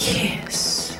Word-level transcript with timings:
kiss. 0.00 0.99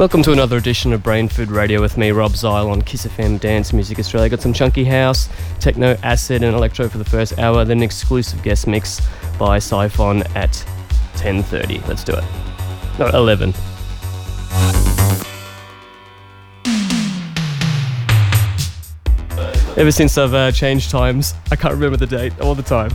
Welcome 0.00 0.22
to 0.22 0.32
another 0.32 0.56
edition 0.56 0.94
of 0.94 1.02
Brain 1.02 1.28
Food 1.28 1.50
Radio 1.50 1.82
with 1.82 1.98
me, 1.98 2.10
Rob 2.10 2.34
Zile, 2.34 2.70
on 2.70 2.80
Kiss 2.80 3.04
FM 3.04 3.38
Dance 3.38 3.74
Music 3.74 3.98
Australia. 3.98 4.30
Got 4.30 4.40
some 4.40 4.54
chunky 4.54 4.82
house, 4.82 5.28
techno, 5.58 5.94
acid, 6.02 6.42
and 6.42 6.56
electro 6.56 6.88
for 6.88 6.96
the 6.96 7.04
first 7.04 7.38
hour, 7.38 7.66
then 7.66 7.76
an 7.76 7.82
exclusive 7.82 8.42
guest 8.42 8.66
mix 8.66 9.06
by 9.38 9.58
Siphon 9.58 10.22
at 10.34 10.52
10.30. 11.16 11.86
Let's 11.86 12.02
do 12.02 12.14
it. 12.14 12.24
Not 12.98 13.12
11. 13.12 13.52
Ever 19.76 19.92
since 19.92 20.16
I've 20.16 20.32
uh, 20.32 20.50
changed 20.50 20.90
times, 20.90 21.34
I 21.52 21.56
can't 21.56 21.74
remember 21.74 21.98
the 21.98 22.06
date 22.06 22.40
all 22.40 22.54
the 22.54 22.62
time. 22.62 22.90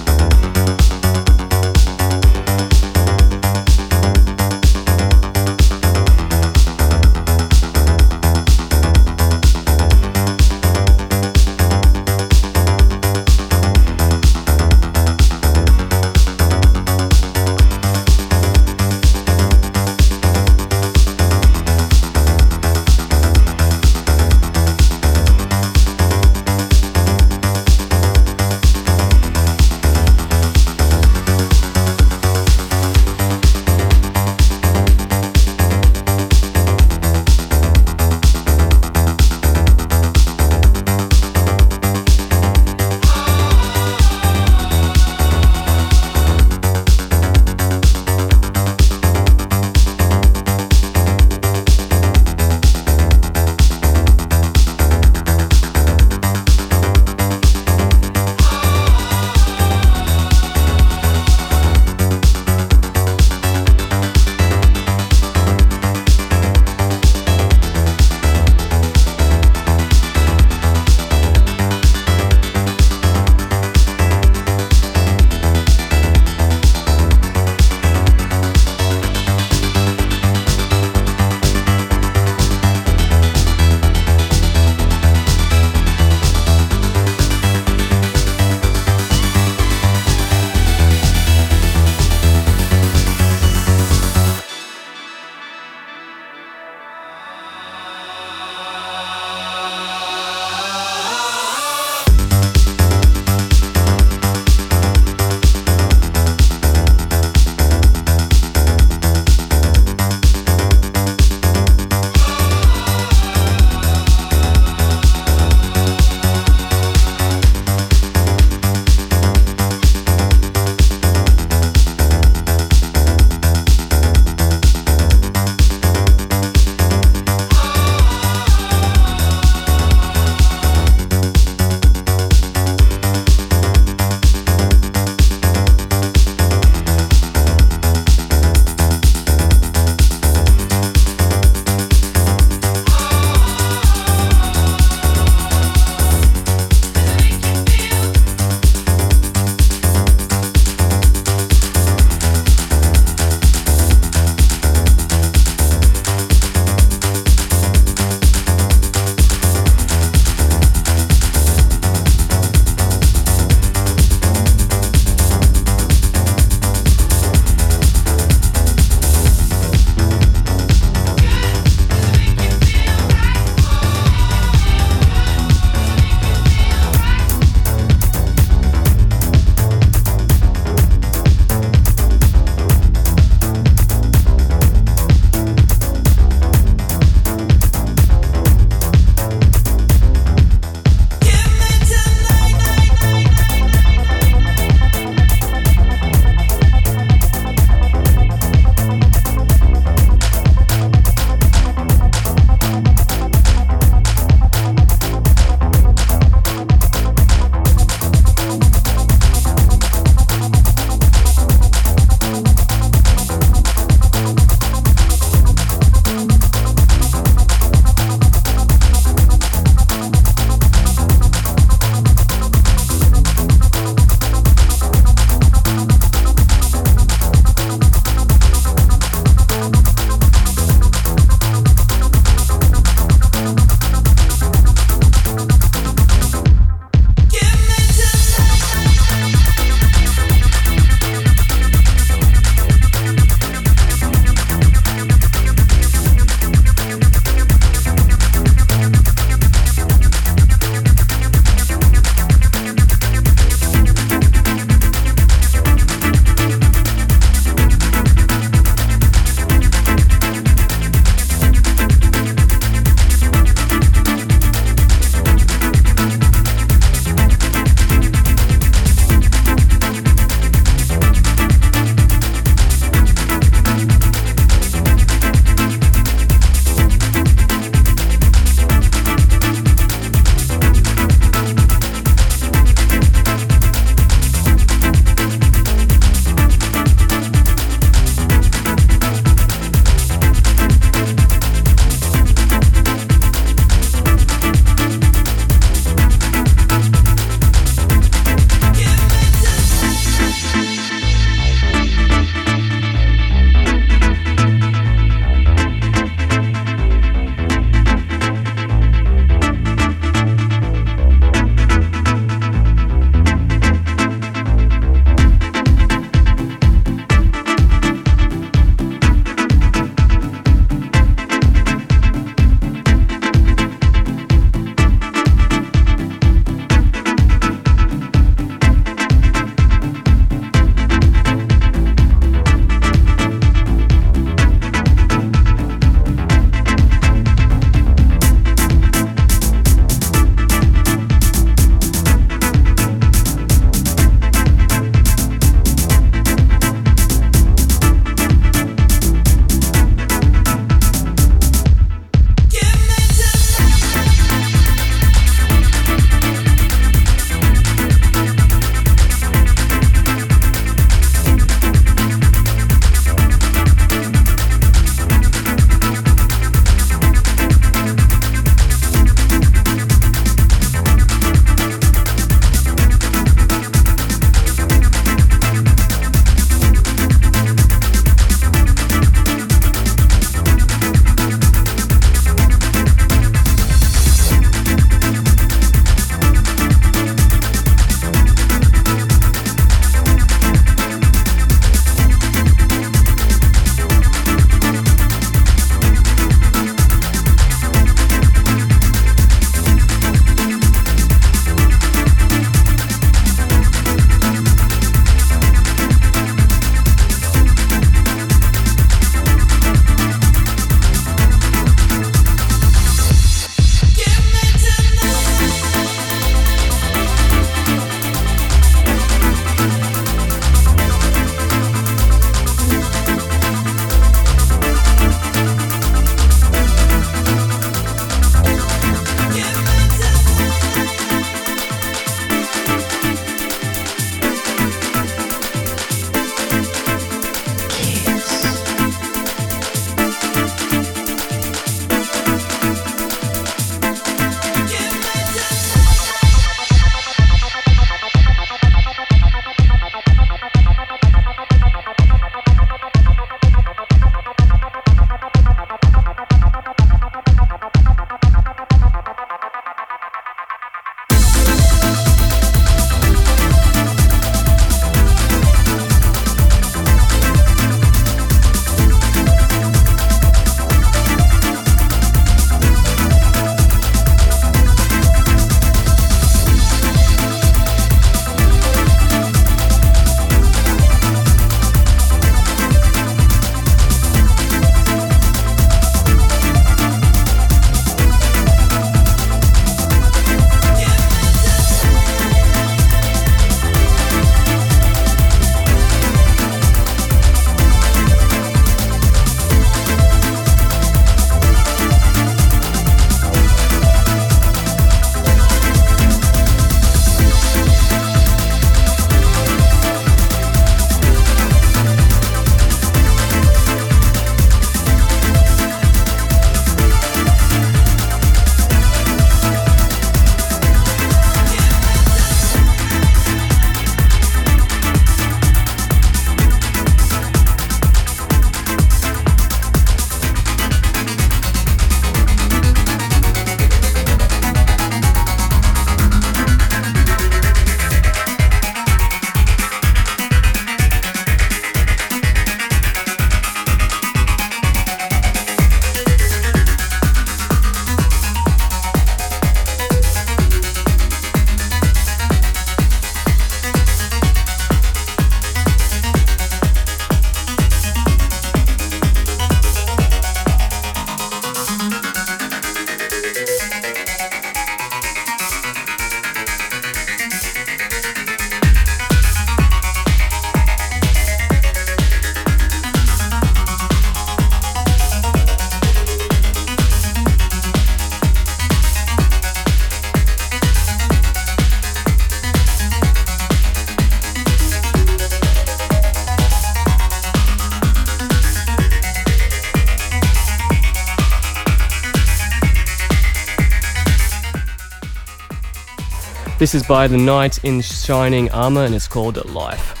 This 596.61 596.75
is 596.75 596.83
by 596.83 597.07
The 597.07 597.17
Knight 597.17 597.63
in 597.63 597.81
Shining 597.81 598.51
Armour 598.51 598.85
and 598.85 598.93
it's 598.93 599.07
called 599.07 599.43
Life. 599.49 600.00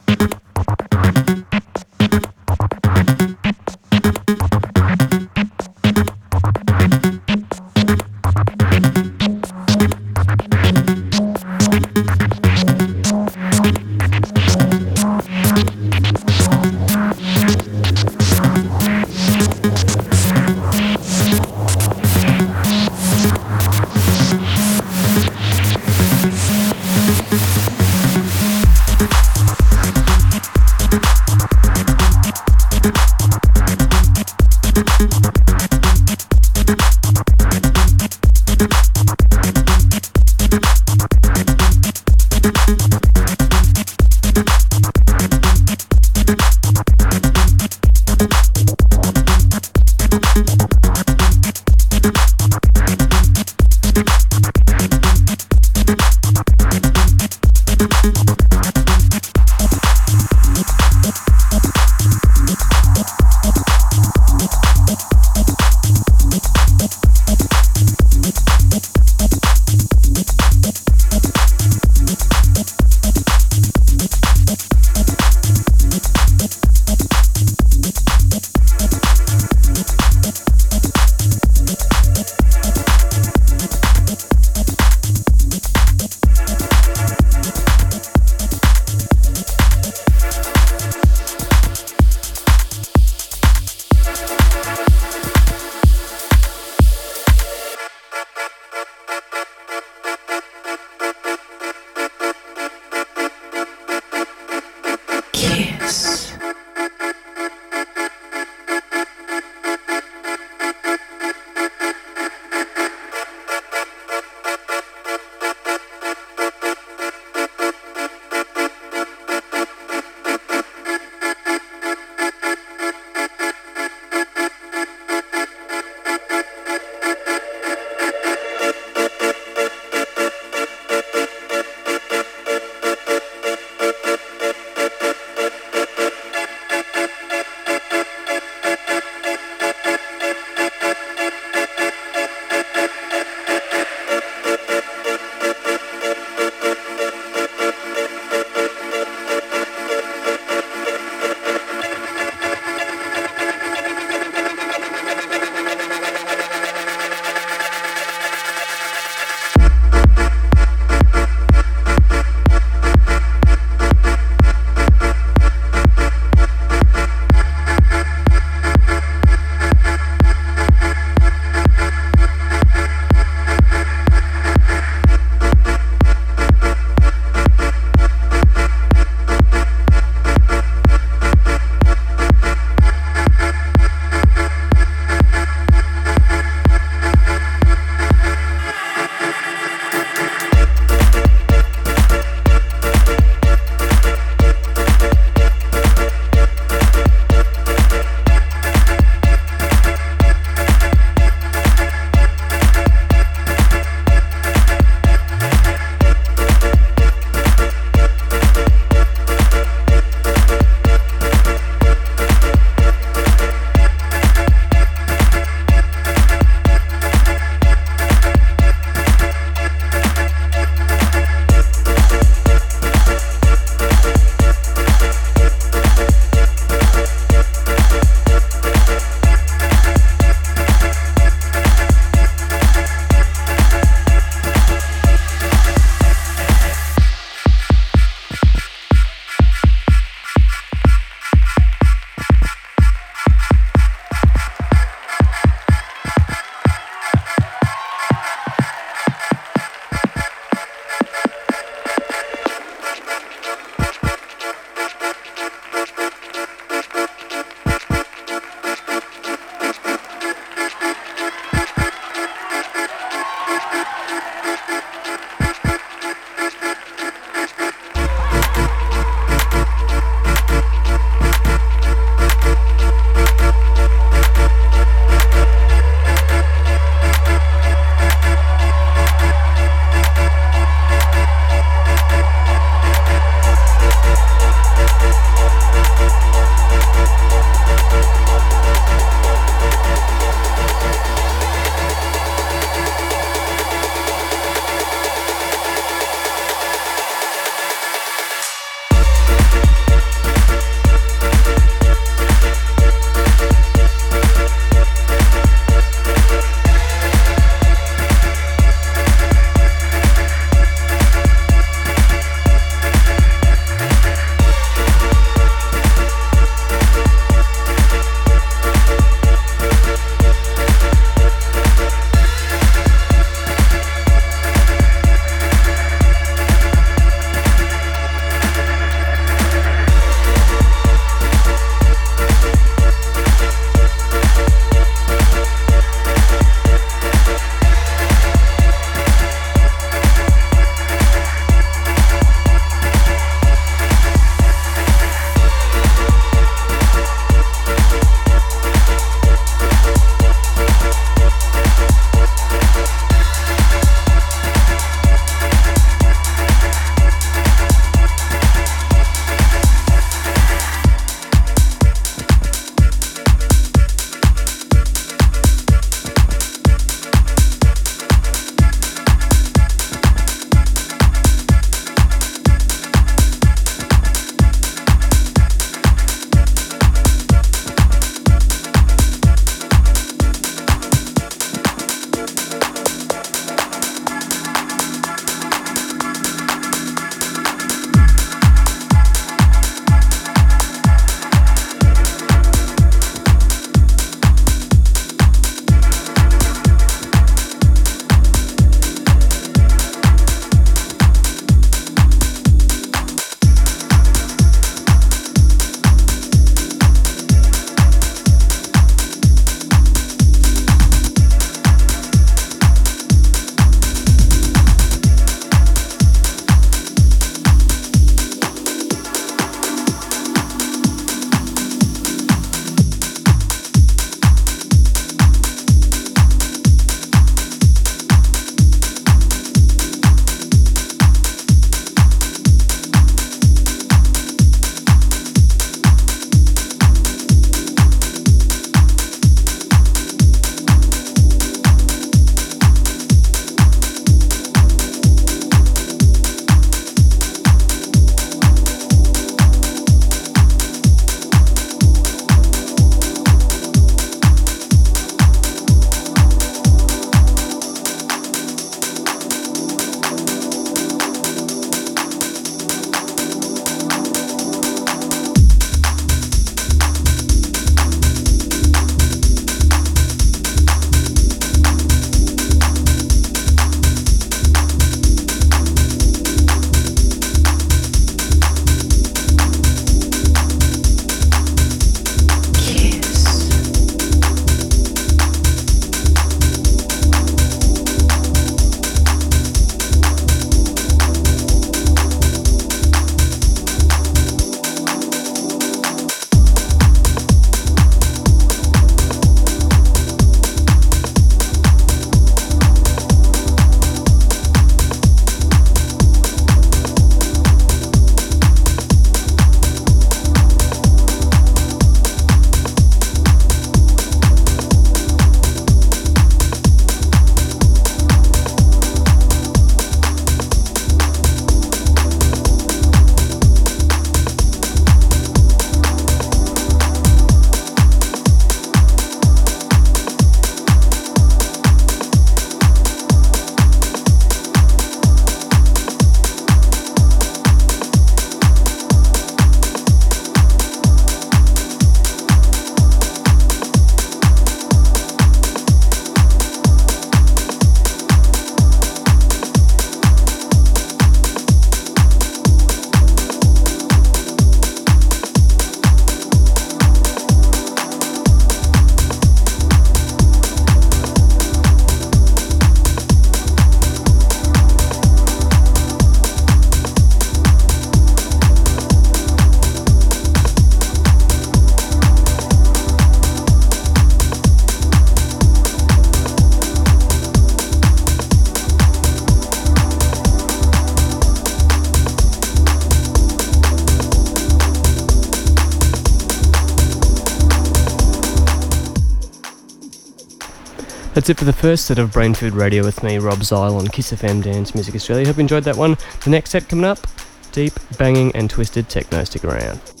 That's 591.13 591.29
it 591.29 591.37
for 591.37 591.43
the 591.43 591.51
first 591.51 591.85
set 591.85 591.99
of 591.99 592.13
Brain 592.13 592.33
Food 592.33 592.53
Radio 592.53 592.85
with 592.85 593.03
me, 593.03 593.17
Rob 593.17 593.43
Zile 593.43 593.75
on 593.75 593.87
Kiss 593.89 594.13
FM 594.13 594.41
Dance 594.41 594.73
Music 594.73 594.95
Australia. 594.95 595.27
Hope 595.27 595.35
you 595.35 595.41
enjoyed 595.41 595.65
that 595.65 595.75
one. 595.75 595.97
The 596.23 596.29
next 596.29 596.51
set 596.51 596.69
coming 596.69 596.85
up, 596.85 597.05
deep, 597.51 597.73
banging, 597.97 598.33
and 598.33 598.49
twisted 598.49 598.87
techno. 598.87 599.25
Stick 599.25 599.43
around. 599.43 600.00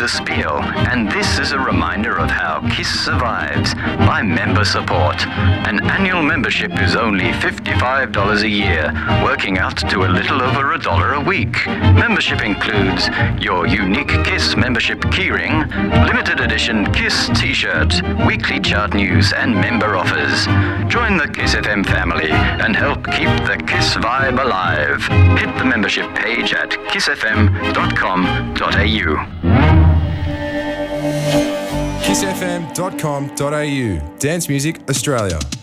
The 0.00 0.08
spiel, 0.08 0.56
and 0.88 1.12
this 1.12 1.38
is 1.38 1.52
a 1.52 1.58
reminder 1.58 2.16
of 2.16 2.30
how 2.30 2.66
KISS 2.70 2.88
survives 3.04 3.74
by 4.08 4.22
member 4.22 4.64
support. 4.64 5.26
An 5.68 5.78
annual 5.90 6.22
membership 6.22 6.72
is 6.80 6.96
only 6.96 7.32
$55 7.32 8.42
a 8.42 8.48
year, 8.48 8.90
working 9.22 9.58
out 9.58 9.76
to 9.90 10.06
a 10.06 10.08
little 10.08 10.40
over 10.40 10.72
a 10.72 10.78
dollar 10.78 11.12
a 11.12 11.20
week. 11.20 11.66
Membership 11.66 12.40
includes 12.40 13.10
your 13.38 13.66
unique 13.66 14.08
KISS 14.24 14.56
membership 14.56 15.00
keyring, 15.12 15.68
limited 16.06 16.40
edition 16.40 16.90
KISS 16.94 17.28
t 17.38 17.52
shirt, 17.52 17.92
weekly 18.26 18.58
chart 18.58 18.94
news, 18.94 19.34
and 19.34 19.54
member 19.54 19.96
offers. 19.96 20.46
Join 20.90 21.18
the 21.18 21.28
KISS 21.28 21.56
FM 21.56 21.84
family 21.84 22.30
and 22.30 22.74
help 22.74 23.04
keep 23.04 23.28
the 23.44 23.62
KISS 23.66 23.96
vibe 23.96 24.42
alive. 24.42 25.02
Hit 25.38 25.54
the 25.58 25.64
membership 25.66 26.14
page 26.14 26.54
at 26.54 26.70
kissfm.com.au 26.88 27.60
kissfm.com.au. 32.02 34.00
Dance 34.18 34.48
Music 34.48 34.76
Australia. 34.88 35.59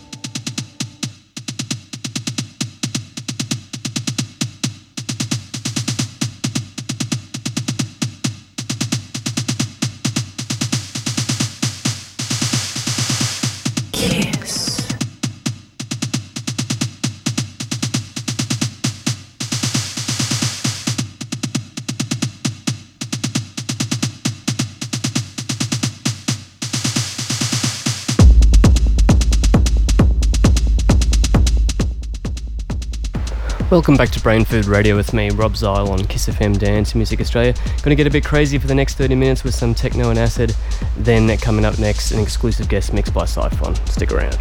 Welcome 33.78 33.96
back 33.96 34.10
to 34.10 34.20
Brain 34.20 34.44
Food 34.44 34.64
Radio 34.64 34.96
with 34.96 35.12
me, 35.14 35.30
Rob 35.30 35.56
Zile 35.56 35.88
on 35.92 36.04
Kiss 36.06 36.26
FM 36.26 36.58
Dance 36.58 36.96
Music 36.96 37.20
Australia. 37.20 37.52
Going 37.52 37.90
to 37.90 37.94
get 37.94 38.08
a 38.08 38.10
bit 38.10 38.24
crazy 38.24 38.58
for 38.58 38.66
the 38.66 38.74
next 38.74 38.96
30 38.96 39.14
minutes 39.14 39.44
with 39.44 39.54
some 39.54 39.72
techno 39.72 40.10
and 40.10 40.18
acid. 40.18 40.52
Then 40.96 41.38
coming 41.38 41.64
up 41.64 41.78
next, 41.78 42.10
an 42.10 42.18
exclusive 42.18 42.68
guest 42.68 42.92
mix 42.92 43.08
by 43.08 43.24
Siphon. 43.24 43.76
Stick 43.86 44.10
around. 44.10 44.36